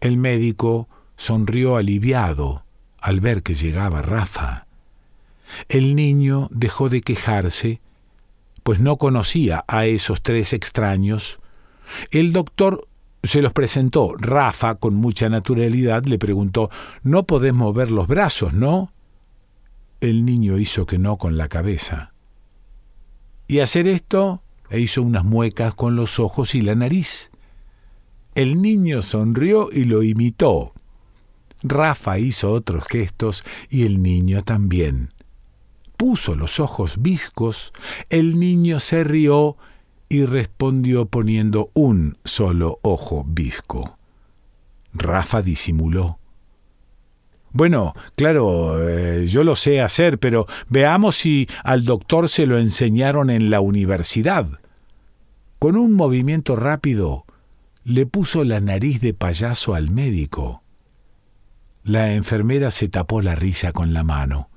El 0.00 0.16
médico 0.16 0.88
sonrió 1.16 1.76
aliviado 1.76 2.64
al 3.00 3.20
ver 3.20 3.42
que 3.42 3.54
llegaba 3.54 4.02
Rafa. 4.02 4.67
El 5.68 5.96
niño 5.96 6.48
dejó 6.50 6.88
de 6.88 7.00
quejarse, 7.00 7.80
pues 8.62 8.80
no 8.80 8.96
conocía 8.96 9.64
a 9.68 9.86
esos 9.86 10.22
tres 10.22 10.52
extraños. 10.52 11.40
El 12.10 12.32
doctor 12.32 12.86
se 13.22 13.42
los 13.42 13.52
presentó. 13.52 14.14
Rafa, 14.16 14.76
con 14.76 14.94
mucha 14.94 15.28
naturalidad, 15.28 16.04
le 16.04 16.18
preguntó 16.18 16.70
No 17.02 17.24
podés 17.24 17.54
mover 17.54 17.90
los 17.90 18.06
brazos, 18.06 18.52
¿no? 18.52 18.92
El 20.00 20.24
niño 20.24 20.58
hizo 20.58 20.86
que 20.86 20.98
no 20.98 21.16
con 21.16 21.36
la 21.36 21.48
cabeza. 21.48 22.12
Y 23.48 23.60
hacer 23.60 23.88
esto 23.88 24.42
hizo 24.70 25.02
unas 25.02 25.24
muecas 25.24 25.74
con 25.74 25.96
los 25.96 26.18
ojos 26.18 26.54
y 26.54 26.60
la 26.60 26.74
nariz. 26.74 27.30
El 28.34 28.60
niño 28.62 29.02
sonrió 29.02 29.70
y 29.72 29.84
lo 29.84 30.02
imitó. 30.02 30.72
Rafa 31.62 32.18
hizo 32.18 32.52
otros 32.52 32.86
gestos 32.86 33.44
y 33.68 33.84
el 33.84 34.02
niño 34.02 34.44
también. 34.44 35.12
Puso 35.98 36.36
los 36.36 36.60
ojos 36.60 37.02
viscos, 37.02 37.72
el 38.08 38.38
niño 38.38 38.80
se 38.80 39.04
rió 39.04 39.58
y 40.08 40.24
respondió 40.24 41.04
poniendo 41.06 41.70
un 41.74 42.16
solo 42.24 42.78
ojo 42.80 43.26
visco. 43.28 43.98
Rafa 44.94 45.42
disimuló. 45.42 46.18
Bueno, 47.50 47.94
claro, 48.14 48.88
eh, 48.88 49.26
yo 49.26 49.42
lo 49.42 49.56
sé 49.56 49.80
hacer, 49.80 50.18
pero 50.18 50.46
veamos 50.68 51.16
si 51.16 51.48
al 51.64 51.84
doctor 51.84 52.28
se 52.28 52.46
lo 52.46 52.58
enseñaron 52.58 53.28
en 53.28 53.50
la 53.50 53.60
universidad. 53.60 54.46
Con 55.58 55.76
un 55.76 55.92
movimiento 55.92 56.54
rápido, 56.54 57.26
le 57.82 58.06
puso 58.06 58.44
la 58.44 58.60
nariz 58.60 59.00
de 59.00 59.14
payaso 59.14 59.74
al 59.74 59.90
médico. 59.90 60.62
La 61.82 62.12
enfermera 62.12 62.70
se 62.70 62.88
tapó 62.88 63.20
la 63.20 63.34
risa 63.34 63.72
con 63.72 63.92
la 63.92 64.04
mano. 64.04 64.50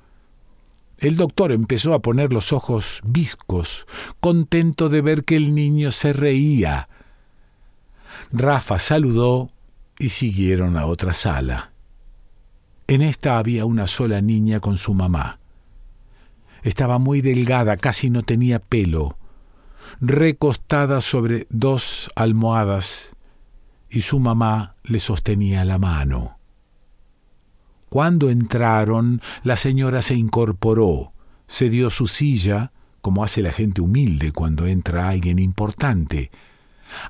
El 1.01 1.17
doctor 1.17 1.51
empezó 1.51 1.96
a 1.96 2.03
poner 2.03 2.31
los 2.31 2.53
ojos 2.53 3.01
viscos, 3.03 3.88
contento 4.20 4.88
de 4.88 5.01
ver 5.01 5.25
que 5.25 5.36
el 5.36 5.55
niño 5.55 5.91
se 5.91 6.13
reía. 6.13 6.89
Rafa 8.31 8.77
saludó 8.77 9.50
y 9.98 10.10
siguieron 10.10 10.77
a 10.77 10.86
otra 10.86 11.15
sala. 11.15 11.72
En 12.86 13.01
esta 13.01 13.39
había 13.39 13.65
una 13.65 13.88
sola 13.88 14.22
niña 14.22 14.60
con 14.60 14.77
su 14.77 14.93
mamá. 14.93 15.39
Estaba 16.62 17.00
muy 17.00 17.22
delgada, 17.22 17.77
casi 17.77 18.12
no 18.12 18.22
tenía 18.22 18.60
pelo, 18.60 19.17
recostada 20.01 21.01
sobre 21.01 21.48
dos 21.50 22.12
almohadas, 22.13 23.15
y 23.89 24.01
su 24.01 24.20
mamá 24.20 24.75
le 24.84 25.00
sostenía 25.00 25.65
la 25.65 25.79
mano. 25.79 26.38
Cuando 27.91 28.29
entraron, 28.29 29.21
la 29.43 29.57
señora 29.57 30.01
se 30.01 30.15
incorporó, 30.15 31.12
se 31.45 31.69
dio 31.69 31.89
su 31.89 32.07
silla, 32.07 32.71
como 33.01 33.21
hace 33.21 33.41
la 33.41 33.51
gente 33.51 33.81
humilde 33.81 34.31
cuando 34.31 34.65
entra 34.65 35.10
alguien 35.10 35.39
importante. 35.39 36.31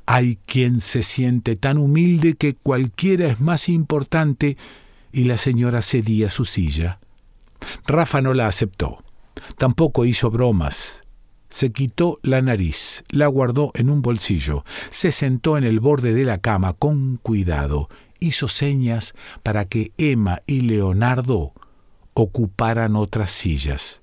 Hay 0.07 0.39
quien 0.47 0.81
se 0.81 1.03
siente 1.03 1.55
tan 1.55 1.77
humilde 1.77 2.33
que 2.33 2.55
cualquiera 2.55 3.27
es 3.27 3.39
más 3.39 3.69
importante 3.69 4.57
y 5.11 5.25
la 5.25 5.37
señora 5.37 5.83
cedía 5.83 6.29
su 6.29 6.45
silla. 6.45 6.99
Rafa 7.85 8.21
no 8.21 8.33
la 8.33 8.47
aceptó. 8.47 9.03
Tampoco 9.59 10.05
hizo 10.05 10.31
bromas. 10.31 11.03
Se 11.51 11.71
quitó 11.71 12.17
la 12.23 12.41
nariz, 12.41 13.03
la 13.11 13.27
guardó 13.27 13.71
en 13.75 13.91
un 13.91 14.01
bolsillo, 14.01 14.65
se 14.89 15.11
sentó 15.11 15.59
en 15.59 15.63
el 15.63 15.79
borde 15.79 16.15
de 16.15 16.25
la 16.25 16.39
cama 16.39 16.73
con 16.73 17.17
cuidado 17.17 17.87
hizo 18.21 18.47
señas 18.47 19.13
para 19.43 19.65
que 19.65 19.91
Emma 19.97 20.41
y 20.47 20.61
Leonardo 20.61 21.51
ocuparan 22.13 22.95
otras 22.95 23.31
sillas. 23.31 23.99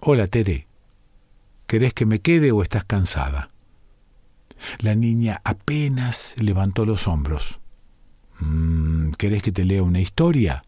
Hola, 0.00 0.28
Tere. 0.28 0.66
¿Querés 1.66 1.92
que 1.92 2.06
me 2.06 2.20
quede 2.20 2.52
o 2.52 2.62
estás 2.62 2.84
cansada? 2.84 3.50
La 4.78 4.94
niña 4.94 5.40
apenas 5.44 6.36
levantó 6.38 6.86
los 6.86 7.08
hombros. 7.08 7.58
Mm, 8.38 9.10
¿Querés 9.12 9.42
que 9.42 9.52
te 9.52 9.64
lea 9.64 9.82
una 9.82 10.00
historia? 10.00 10.64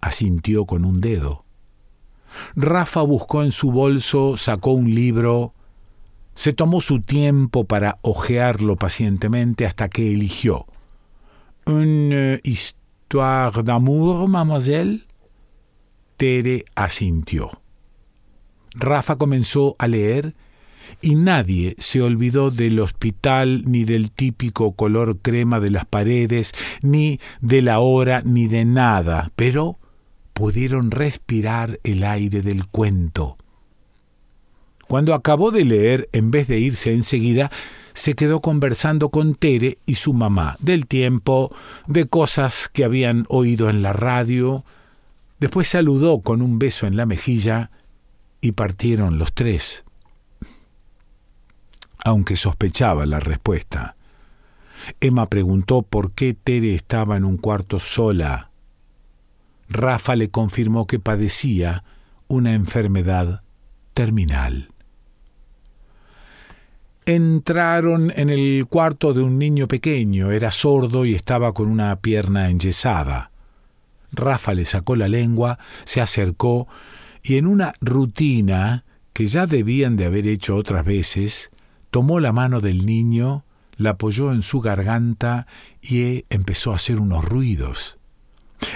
Asintió 0.00 0.64
con 0.64 0.84
un 0.84 1.00
dedo. 1.00 1.44
Rafa 2.56 3.02
buscó 3.02 3.42
en 3.42 3.52
su 3.52 3.70
bolso, 3.70 4.36
sacó 4.36 4.72
un 4.72 4.94
libro, 4.94 5.54
se 6.34 6.52
tomó 6.52 6.80
su 6.80 7.00
tiempo 7.00 7.64
para 7.64 7.98
hojearlo 8.02 8.76
pacientemente 8.76 9.66
hasta 9.66 9.88
que 9.88 10.12
eligió. 10.12 10.66
¿Une 11.66 12.40
histoire 12.42 13.62
d'amour, 13.62 14.28
mademoiselle? 14.28 15.06
Tere 16.16 16.64
asintió. 16.74 17.50
Rafa 18.74 19.16
comenzó 19.16 19.76
a 19.78 19.86
leer 19.86 20.34
y 21.00 21.14
nadie 21.14 21.74
se 21.78 22.02
olvidó 22.02 22.50
del 22.50 22.80
hospital 22.80 23.64
ni 23.66 23.84
del 23.84 24.10
típico 24.10 24.72
color 24.72 25.18
crema 25.20 25.60
de 25.60 25.70
las 25.70 25.84
paredes, 25.84 26.52
ni 26.80 27.20
de 27.40 27.62
la 27.62 27.80
hora, 27.80 28.22
ni 28.24 28.46
de 28.46 28.64
nada, 28.64 29.32
pero 29.36 29.78
pudieron 30.32 30.90
respirar 30.90 31.78
el 31.84 32.04
aire 32.04 32.42
del 32.42 32.66
cuento. 32.66 33.36
Cuando 34.88 35.14
acabó 35.14 35.50
de 35.50 35.64
leer, 35.64 36.08
en 36.12 36.30
vez 36.30 36.48
de 36.48 36.58
irse 36.58 36.92
enseguida, 36.92 37.50
se 37.94 38.14
quedó 38.14 38.40
conversando 38.40 39.10
con 39.10 39.34
Tere 39.34 39.78
y 39.86 39.96
su 39.96 40.12
mamá 40.12 40.56
del 40.60 40.86
tiempo, 40.86 41.54
de 41.86 42.06
cosas 42.06 42.68
que 42.72 42.84
habían 42.84 43.24
oído 43.28 43.68
en 43.70 43.82
la 43.82 43.92
radio. 43.92 44.64
Después 45.40 45.68
saludó 45.68 46.20
con 46.20 46.42
un 46.42 46.58
beso 46.58 46.86
en 46.86 46.96
la 46.96 47.06
mejilla 47.06 47.70
y 48.40 48.52
partieron 48.52 49.18
los 49.18 49.32
tres. 49.32 49.84
Aunque 52.04 52.36
sospechaba 52.36 53.06
la 53.06 53.20
respuesta. 53.20 53.96
Emma 55.00 55.28
preguntó 55.28 55.82
por 55.82 56.12
qué 56.12 56.34
Tere 56.34 56.74
estaba 56.74 57.16
en 57.16 57.24
un 57.24 57.36
cuarto 57.36 57.78
sola. 57.78 58.50
Rafa 59.68 60.16
le 60.16 60.28
confirmó 60.28 60.86
que 60.86 60.98
padecía 60.98 61.84
una 62.26 62.52
enfermedad 62.54 63.42
terminal. 63.94 64.71
Entraron 67.04 68.12
en 68.14 68.30
el 68.30 68.66
cuarto 68.68 69.12
de 69.12 69.22
un 69.22 69.36
niño 69.36 69.66
pequeño, 69.66 70.30
era 70.30 70.52
sordo 70.52 71.04
y 71.04 71.16
estaba 71.16 71.52
con 71.52 71.68
una 71.68 71.96
pierna 71.96 72.48
enyesada. 72.48 73.32
Rafa 74.12 74.54
le 74.54 74.64
sacó 74.64 74.94
la 74.94 75.08
lengua, 75.08 75.58
se 75.84 76.00
acercó 76.00 76.68
y 77.24 77.38
en 77.38 77.46
una 77.46 77.72
rutina 77.80 78.84
que 79.12 79.26
ya 79.26 79.46
debían 79.46 79.96
de 79.96 80.06
haber 80.06 80.28
hecho 80.28 80.54
otras 80.54 80.84
veces, 80.84 81.50
tomó 81.90 82.20
la 82.20 82.32
mano 82.32 82.60
del 82.60 82.86
niño, 82.86 83.44
la 83.76 83.90
apoyó 83.90 84.32
en 84.32 84.42
su 84.42 84.60
garganta 84.60 85.48
y 85.80 86.24
empezó 86.30 86.72
a 86.72 86.76
hacer 86.76 87.00
unos 87.00 87.24
ruidos. 87.24 87.98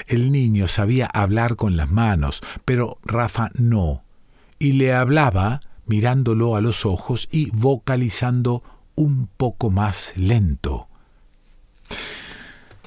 El 0.05 0.33
niño 0.33 0.67
sabía 0.67 1.05
hablar 1.05 1.55
con 1.55 1.77
las 1.77 1.89
manos, 1.89 2.41
pero 2.65 2.97
Rafa 3.05 3.51
no, 3.55 4.03
y 4.59 4.73
le 4.73 4.93
hablaba 4.93 5.61
mirándolo 5.87 6.55
a 6.55 6.61
los 6.61 6.85
ojos 6.85 7.27
y 7.31 7.49
vocalizando 7.51 8.63
un 8.95 9.27
poco 9.37 9.69
más 9.69 10.13
lento. 10.15 10.87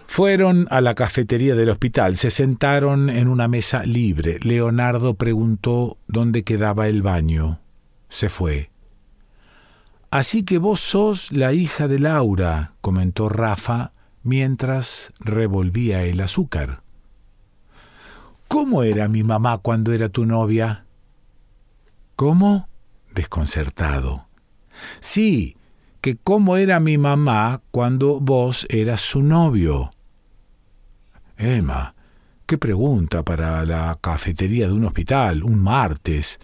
Fueron 0.06 0.66
a 0.70 0.80
la 0.80 0.94
cafetería 0.94 1.54
del 1.54 1.70
hospital, 1.70 2.16
se 2.16 2.30
sentaron 2.30 3.10
en 3.10 3.28
una 3.28 3.46
mesa 3.46 3.84
libre. 3.84 4.38
Leonardo 4.42 5.14
preguntó 5.14 5.98
dónde 6.08 6.42
quedaba 6.42 6.88
el 6.88 7.02
baño. 7.02 7.60
Se 8.08 8.28
fue. 8.28 8.70
Así 10.10 10.42
que 10.42 10.58
vos 10.58 10.80
sos 10.80 11.30
la 11.30 11.52
hija 11.52 11.86
de 11.86 12.00
Laura, 12.00 12.72
comentó 12.80 13.28
Rafa 13.28 13.92
mientras 14.24 15.12
revolvía 15.20 16.02
el 16.02 16.20
azúcar. 16.20 16.82
¿Cómo 18.48 18.82
era 18.82 19.06
mi 19.06 19.22
mamá 19.22 19.58
cuando 19.58 19.92
era 19.92 20.08
tu 20.08 20.26
novia? 20.26 20.84
¿Cómo? 22.16 22.68
Desconcertado. 23.14 24.27
Sí, 25.01 25.57
que 26.01 26.16
cómo 26.16 26.57
era 26.57 26.81
mi 26.81 26.99
mamá 26.99 27.62
cuando 27.70 28.20
vos 28.20 28.66
eras 28.70 29.01
su 29.01 29.23
novio. 29.23 29.90
Emma, 31.37 31.94
qué 32.46 32.59
pregunta 32.59 33.23
para 33.23 33.64
la 33.64 33.99
cafetería 34.01 34.66
de 34.66 34.73
un 34.73 34.85
hospital, 34.85 35.42
un 35.42 35.59
martes. 35.59 36.40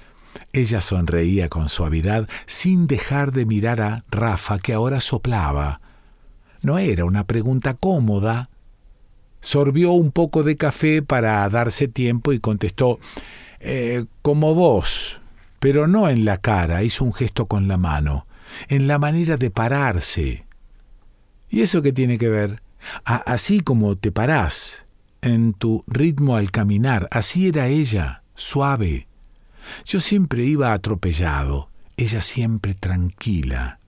Ella 0.53 0.81
sonreía 0.81 1.49
con 1.49 1.69
suavidad 1.69 2.29
sin 2.47 2.87
dejar 2.87 3.33
de 3.33 3.47
mirar 3.47 3.81
a 3.81 4.05
Rafa 4.11 4.59
que 4.59 4.75
ahora 4.75 5.01
soplaba. 5.01 5.81
No 6.63 6.79
era 6.79 7.05
una 7.05 7.25
pregunta 7.25 7.75
cómoda. 7.75 8.51
Sorbió 9.41 9.93
un 9.93 10.13
poco 10.13 10.43
de 10.43 10.57
café 10.57 11.03
para 11.03 11.49
darse 11.49 11.89
tiempo 11.89 12.33
y 12.33 12.41
contestó 12.41 12.99
eh, 13.61 14.07
como 14.23 14.55
vos 14.55 15.21
pero 15.59 15.87
no 15.87 16.09
en 16.09 16.25
la 16.25 16.38
cara, 16.38 16.83
hizo 16.83 17.05
un 17.05 17.14
gesto 17.14 17.47
con 17.47 17.69
la 17.69 17.77
mano, 17.77 18.27
en 18.69 18.87
la 18.87 18.99
manera 18.99 19.37
de 19.37 19.51
pararse. 19.51 20.47
¿Y 21.49 21.62
eso 21.62 21.83
qué 21.83 21.92
tiene 21.92 22.19
que 22.19 22.29
ver? 22.29 22.62
así 23.05 23.61
como 23.62 23.97
te 23.97 24.12
parás, 24.12 24.87
en 25.21 25.55
tu 25.55 25.83
ritmo 25.87 26.37
al 26.37 26.51
caminar, 26.51 27.09
así 27.11 27.49
era 27.49 27.66
ella, 27.66 28.23
suave. 28.35 29.09
Yo 29.85 30.01
siempre 30.01 30.45
iba 30.45 30.73
atropellado, 30.73 31.69
ella 31.97 32.21
siempre 32.21 32.75
tranquila. 32.75 33.81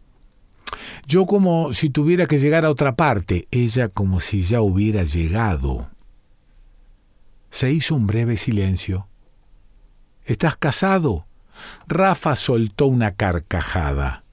Yo 1.07 1.27
como 1.27 1.73
si 1.73 1.91
tuviera 1.91 2.27
que 2.27 2.39
llegar 2.39 2.65
a 2.65 2.71
otra 2.71 2.97
parte, 2.97 3.47
ella 3.51 3.89
como 3.89 4.21
si 4.21 4.43
ya 4.43 4.61
hubiera 4.61 5.05
llegado. 5.05 5.91
Se 7.51 7.71
hizo 7.73 7.95
un 7.95 8.07
breve 8.07 8.37
silencio. 8.37 9.09
¿Estás 10.25 10.57
casado? 10.57 11.28
Rafa 11.87 12.37
soltó 12.37 12.87
una 12.87 13.13
carcajada. 13.13 14.25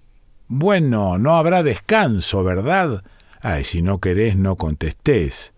Bueno, 0.48 1.18
no 1.18 1.38
habrá 1.38 1.64
descanso, 1.64 2.44
¿verdad? 2.44 3.04
Ay, 3.42 3.64
si 3.64 3.82
no 3.82 4.00
querés, 4.00 4.36
no 4.36 4.56
contestés. 4.56 5.54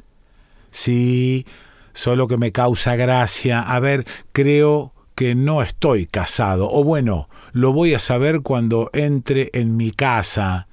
Sí, 0.72 1.46
solo 1.94 2.28
que 2.28 2.38
me 2.38 2.52
causa 2.52 2.96
gracia. 2.96 3.62
A 3.62 3.80
ver, 3.80 4.06
creo 4.32 4.94
que 5.16 5.34
no 5.34 5.64
estoy 5.64 6.06
casado, 6.06 6.70
o 6.70 6.84
bueno, 6.84 7.28
lo 7.52 7.74
voy 7.74 7.96
a 7.96 8.00
saber 8.00 8.42
cuando 8.42 8.92
entre 8.94 9.50
en 9.54 9.76
mi 9.76 9.92
casa, 9.92 10.68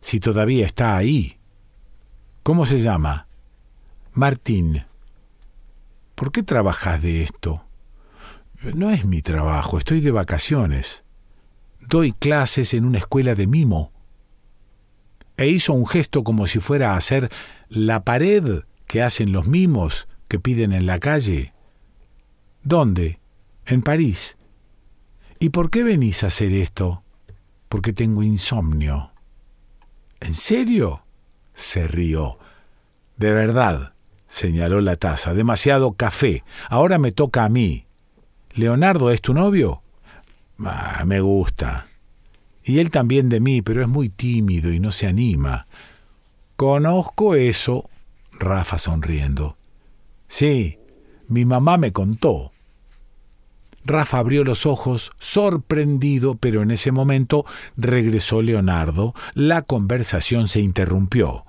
si 0.00 0.18
todavía 0.18 0.64
está 0.64 0.96
ahí. 0.96 1.36
¿Cómo 2.42 2.64
se 2.64 2.80
llama? 2.80 3.26
Martín. 4.14 4.86
¿Por 6.14 6.32
qué 6.32 6.42
trabajas 6.42 7.02
de 7.02 7.22
esto? 7.22 7.64
No 8.62 8.90
es 8.90 9.04
mi 9.04 9.22
trabajo, 9.22 9.76
estoy 9.76 10.00
de 10.00 10.12
vacaciones. 10.12 11.02
Doy 11.80 12.12
clases 12.12 12.74
en 12.74 12.84
una 12.84 12.98
escuela 12.98 13.34
de 13.34 13.48
mimo. 13.48 13.92
E 15.36 15.48
hizo 15.48 15.72
un 15.72 15.86
gesto 15.86 16.22
como 16.22 16.46
si 16.46 16.60
fuera 16.60 16.92
a 16.92 16.96
hacer 16.96 17.30
la 17.68 18.04
pared 18.04 18.62
que 18.86 19.02
hacen 19.02 19.32
los 19.32 19.48
mimos 19.48 20.06
que 20.28 20.38
piden 20.38 20.72
en 20.72 20.86
la 20.86 21.00
calle. 21.00 21.52
¿Dónde? 22.62 23.18
En 23.66 23.82
París. 23.82 24.36
¿Y 25.40 25.48
por 25.48 25.70
qué 25.70 25.82
venís 25.82 26.22
a 26.22 26.28
hacer 26.28 26.52
esto? 26.52 27.02
Porque 27.68 27.92
tengo 27.92 28.22
insomnio. 28.22 29.12
¿En 30.20 30.34
serio? 30.34 31.04
se 31.54 31.88
rió. 31.88 32.38
De 33.16 33.32
verdad, 33.32 33.94
señaló 34.28 34.80
la 34.80 34.96
taza. 34.96 35.34
Demasiado 35.34 35.94
café. 35.94 36.44
Ahora 36.68 36.98
me 36.98 37.10
toca 37.10 37.44
a 37.44 37.48
mí. 37.48 37.86
¿Leonardo 38.54 39.10
es 39.10 39.20
tu 39.20 39.34
novio? 39.34 39.82
Ah, 40.58 41.04
me 41.06 41.20
gusta. 41.20 41.86
Y 42.64 42.78
él 42.78 42.90
también 42.90 43.28
de 43.28 43.40
mí, 43.40 43.62
pero 43.62 43.82
es 43.82 43.88
muy 43.88 44.08
tímido 44.08 44.72
y 44.72 44.78
no 44.78 44.90
se 44.90 45.06
anima. 45.06 45.66
Conozco 46.56 47.34
eso, 47.34 47.88
Rafa 48.38 48.78
sonriendo. 48.78 49.56
Sí, 50.28 50.78
mi 51.28 51.44
mamá 51.44 51.78
me 51.78 51.92
contó. 51.92 52.52
Rafa 53.84 54.18
abrió 54.18 54.44
los 54.44 54.64
ojos, 54.64 55.10
sorprendido, 55.18 56.36
pero 56.36 56.62
en 56.62 56.70
ese 56.70 56.92
momento 56.92 57.44
regresó 57.76 58.40
Leonardo. 58.40 59.14
La 59.34 59.62
conversación 59.62 60.46
se 60.46 60.60
interrumpió. 60.60 61.44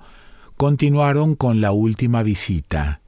Continuaron 0.56 1.36
con 1.36 1.60
la 1.60 1.70
última 1.70 2.22
visita. 2.22 3.00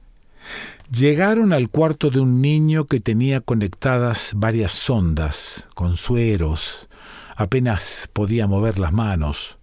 Llegaron 0.91 1.51
al 1.51 1.69
cuarto 1.69 2.09
de 2.09 2.21
un 2.21 2.41
niño 2.41 2.85
que 2.85 3.01
tenía 3.01 3.41
conectadas 3.41 4.31
varias 4.37 4.71
sondas, 4.71 5.67
con 5.75 5.97
sueros. 5.97 6.87
Apenas 7.35 8.09
podía 8.13 8.47
mover 8.47 8.79
las 8.79 8.93
manos. 8.93 9.57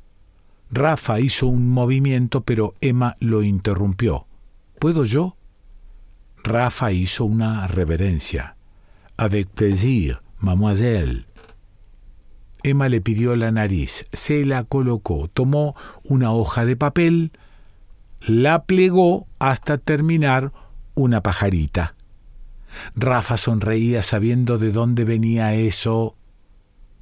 Rafa 0.71 1.21
hizo 1.21 1.47
un 1.47 1.71
movimiento, 1.71 2.43
pero 2.43 2.75
Emma 2.83 3.17
lo 3.21 3.43
interrumpió. 3.43 4.27
¿Puedo 4.79 5.05
yo? 5.05 5.37
Rafa 6.43 6.93
hizo 6.93 7.25
una 7.25 7.67
reverencia. 7.69 8.57
Avec 9.17 9.49
plaisir, 9.49 10.19
mademoiselle. 10.41 11.25
Emma 12.63 12.91
le 12.91 13.01
pidió 13.01 13.35
la 13.35 13.51
nariz, 13.51 14.07
se 14.13 14.45
la 14.45 14.65
colocó, 14.65 15.29
tomó 15.33 15.75
una 16.03 16.33
hoja 16.33 16.67
de 16.67 16.77
papel, 16.77 17.33
la 18.21 18.65
plegó 18.65 19.27
hasta 19.39 19.79
terminar 19.79 20.53
una 20.95 21.23
pajarita. 21.23 21.95
Rafa 22.95 23.37
sonreía 23.37 24.03
sabiendo 24.03 24.59
de 24.59 24.73
dónde 24.73 25.05
venía 25.05 25.55
eso. 25.55 26.17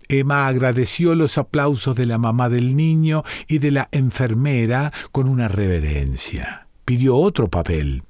Emma 0.08 0.46
agradeció 0.46 1.14
los 1.14 1.38
aplausos 1.38 1.96
de 1.96 2.06
la 2.06 2.18
mamá 2.18 2.48
del 2.48 2.76
niño 2.76 3.24
y 3.48 3.58
de 3.58 3.70
la 3.70 3.88
enfermera 3.92 4.92
con 5.10 5.28
una 5.28 5.48
reverencia. 5.48 6.66
Pidió 6.84 7.16
otro 7.16 7.48
papel 7.48 8.02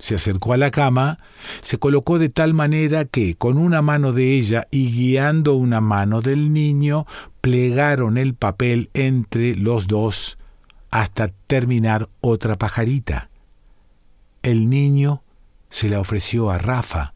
se 0.00 0.14
acercó 0.14 0.54
a 0.54 0.56
la 0.56 0.70
cama, 0.70 1.18
se 1.60 1.78
colocó 1.78 2.18
de 2.18 2.30
tal 2.30 2.54
manera 2.54 3.04
que, 3.04 3.36
con 3.36 3.58
una 3.58 3.82
mano 3.82 4.12
de 4.12 4.34
ella 4.34 4.66
y 4.70 4.90
guiando 4.90 5.54
una 5.54 5.80
mano 5.80 6.22
del 6.22 6.52
niño, 6.52 7.06
plegaron 7.40 8.16
el 8.16 8.34
papel 8.34 8.90
entre 8.94 9.54
los 9.54 9.86
dos 9.86 10.38
hasta 10.90 11.28
terminar 11.28 12.08
otra 12.20 12.56
pajarita. 12.56 13.28
El 14.42 14.70
niño 14.70 15.22
se 15.70 15.88
la 15.88 16.00
ofreció 16.00 16.50
a 16.50 16.58
Rafa 16.58 17.14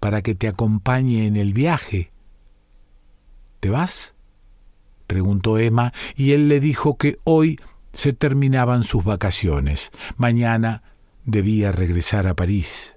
para 0.00 0.22
que 0.22 0.34
te 0.34 0.48
acompañe 0.48 1.26
en 1.26 1.36
el 1.36 1.52
viaje. 1.52 2.10
¿Te 3.60 3.70
vas? 3.70 4.14
preguntó 5.06 5.58
Emma, 5.58 5.92
y 6.14 6.32
él 6.32 6.48
le 6.48 6.60
dijo 6.60 6.98
que 6.98 7.18
hoy 7.24 7.58
se 7.92 8.12
terminaban 8.12 8.84
sus 8.84 9.04
vacaciones. 9.04 9.90
Mañana 10.16 10.82
debía 11.24 11.72
regresar 11.72 12.26
a 12.26 12.34
París. 12.34 12.96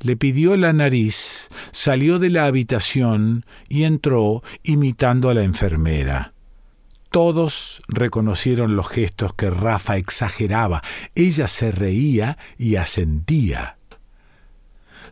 Le 0.00 0.16
pidió 0.16 0.56
la 0.56 0.72
nariz, 0.72 1.48
salió 1.70 2.18
de 2.18 2.30
la 2.30 2.46
habitación 2.46 3.44
y 3.68 3.84
entró 3.84 4.42
imitando 4.62 5.28
a 5.28 5.34
la 5.34 5.42
enfermera. 5.42 6.32
Todos 7.16 7.80
reconocieron 7.88 8.76
los 8.76 8.88
gestos 8.88 9.32
que 9.32 9.48
Rafa 9.48 9.96
exageraba. 9.96 10.82
Ella 11.14 11.48
se 11.48 11.72
reía 11.72 12.36
y 12.58 12.76
asentía. 12.76 13.78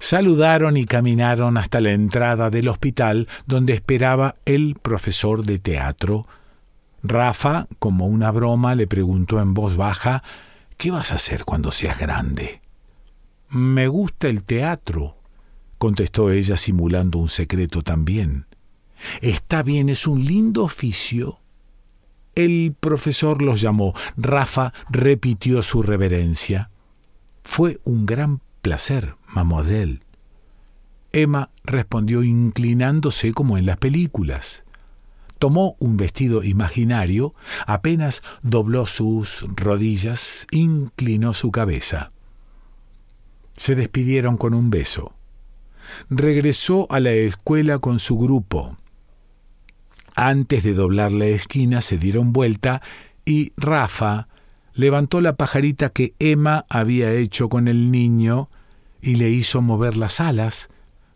Saludaron 0.00 0.76
y 0.76 0.84
caminaron 0.84 1.56
hasta 1.56 1.80
la 1.80 1.92
entrada 1.92 2.50
del 2.50 2.68
hospital 2.68 3.26
donde 3.46 3.72
esperaba 3.72 4.34
el 4.44 4.74
profesor 4.74 5.46
de 5.46 5.58
teatro. 5.58 6.26
Rafa, 7.02 7.68
como 7.78 8.06
una 8.06 8.30
broma, 8.30 8.74
le 8.74 8.86
preguntó 8.86 9.40
en 9.40 9.54
voz 9.54 9.78
baja 9.78 10.22
¿Qué 10.76 10.90
vas 10.90 11.10
a 11.10 11.14
hacer 11.14 11.46
cuando 11.46 11.72
seas 11.72 11.98
grande? 11.98 12.60
Me 13.48 13.88
gusta 13.88 14.28
el 14.28 14.44
teatro, 14.44 15.16
contestó 15.78 16.30
ella 16.30 16.58
simulando 16.58 17.16
un 17.16 17.30
secreto 17.30 17.80
también. 17.80 18.44
Está 19.22 19.62
bien, 19.62 19.88
es 19.88 20.06
un 20.06 20.22
lindo 20.22 20.64
oficio. 20.64 21.38
El 22.34 22.74
profesor 22.78 23.42
los 23.42 23.60
llamó. 23.60 23.94
Rafa 24.16 24.72
repitió 24.90 25.62
su 25.62 25.82
reverencia. 25.82 26.70
Fue 27.44 27.80
un 27.84 28.06
gran 28.06 28.40
placer, 28.62 29.16
mademoiselle. 29.28 30.00
Emma 31.12 31.50
respondió 31.64 32.22
inclinándose 32.22 33.32
como 33.32 33.56
en 33.56 33.66
las 33.66 33.76
películas 33.76 34.64
tomó 35.44 35.76
un 35.78 35.98
vestido 35.98 36.42
imaginario, 36.42 37.34
apenas 37.66 38.22
dobló 38.42 38.86
sus 38.86 39.44
rodillas, 39.56 40.46
inclinó 40.50 41.34
su 41.34 41.50
cabeza. 41.50 42.12
Se 43.54 43.74
despidieron 43.74 44.38
con 44.38 44.54
un 44.54 44.70
beso. 44.70 45.12
Regresó 46.08 46.86
a 46.90 46.98
la 46.98 47.12
escuela 47.12 47.78
con 47.78 47.98
su 47.98 48.18
grupo. 48.18 48.78
Antes 50.14 50.62
de 50.62 50.74
doblar 50.74 51.12
la 51.12 51.26
esquina 51.26 51.80
se 51.80 51.98
dieron 51.98 52.32
vuelta 52.32 52.82
y 53.24 53.52
Rafa 53.56 54.28
levantó 54.72 55.20
la 55.20 55.36
pajarita 55.36 55.90
que 55.90 56.14
Emma 56.18 56.66
había 56.68 57.12
hecho 57.12 57.48
con 57.48 57.68
el 57.68 57.90
niño 57.90 58.48
y 59.00 59.16
le 59.16 59.30
hizo 59.30 59.60
mover 59.60 59.96
las 59.96 60.20
alas, 60.20 60.68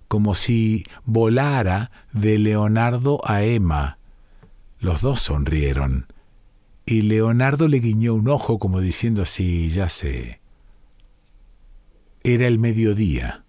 como 0.08 0.34
si 0.34 0.84
volara 1.04 1.90
de 2.12 2.38
Leonardo 2.38 3.20
a 3.24 3.42
Emma 3.42 3.98
los 4.80 5.00
dos 5.00 5.20
sonrieron, 5.20 6.06
y 6.86 7.02
Leonardo 7.02 7.68
le 7.68 7.78
guiñó 7.80 8.14
un 8.14 8.28
ojo 8.28 8.58
como 8.58 8.80
diciendo 8.80 9.22
así, 9.22 9.68
ya 9.68 9.88
sé. 9.88 10.40
Era 12.22 12.46
el 12.46 12.58
mediodía. 12.58 13.44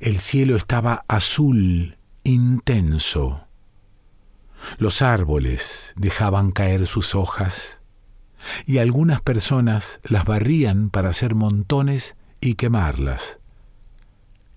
El 0.00 0.18
cielo 0.18 0.56
estaba 0.56 1.04
azul, 1.08 1.96
intenso. 2.22 3.46
Los 4.78 5.02
árboles 5.02 5.92
dejaban 5.96 6.52
caer 6.52 6.86
sus 6.86 7.14
hojas 7.14 7.80
y 8.66 8.78
algunas 8.78 9.20
personas 9.20 10.00
las 10.04 10.24
barrían 10.24 10.90
para 10.90 11.10
hacer 11.10 11.34
montones 11.34 12.16
y 12.40 12.54
quemarlas. 12.54 13.38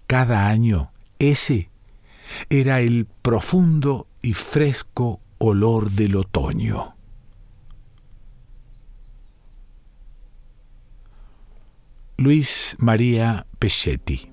Cada 0.07 0.47
año 0.47 0.91
ese 1.19 1.69
era 2.49 2.79
el 2.79 3.07
profundo 3.21 4.07
y 4.21 4.33
fresco 4.33 5.19
olor 5.37 5.91
del 5.91 6.15
otoño. 6.15 6.95
Luis 12.17 12.75
María 12.79 13.45
Pechetti 13.59 14.32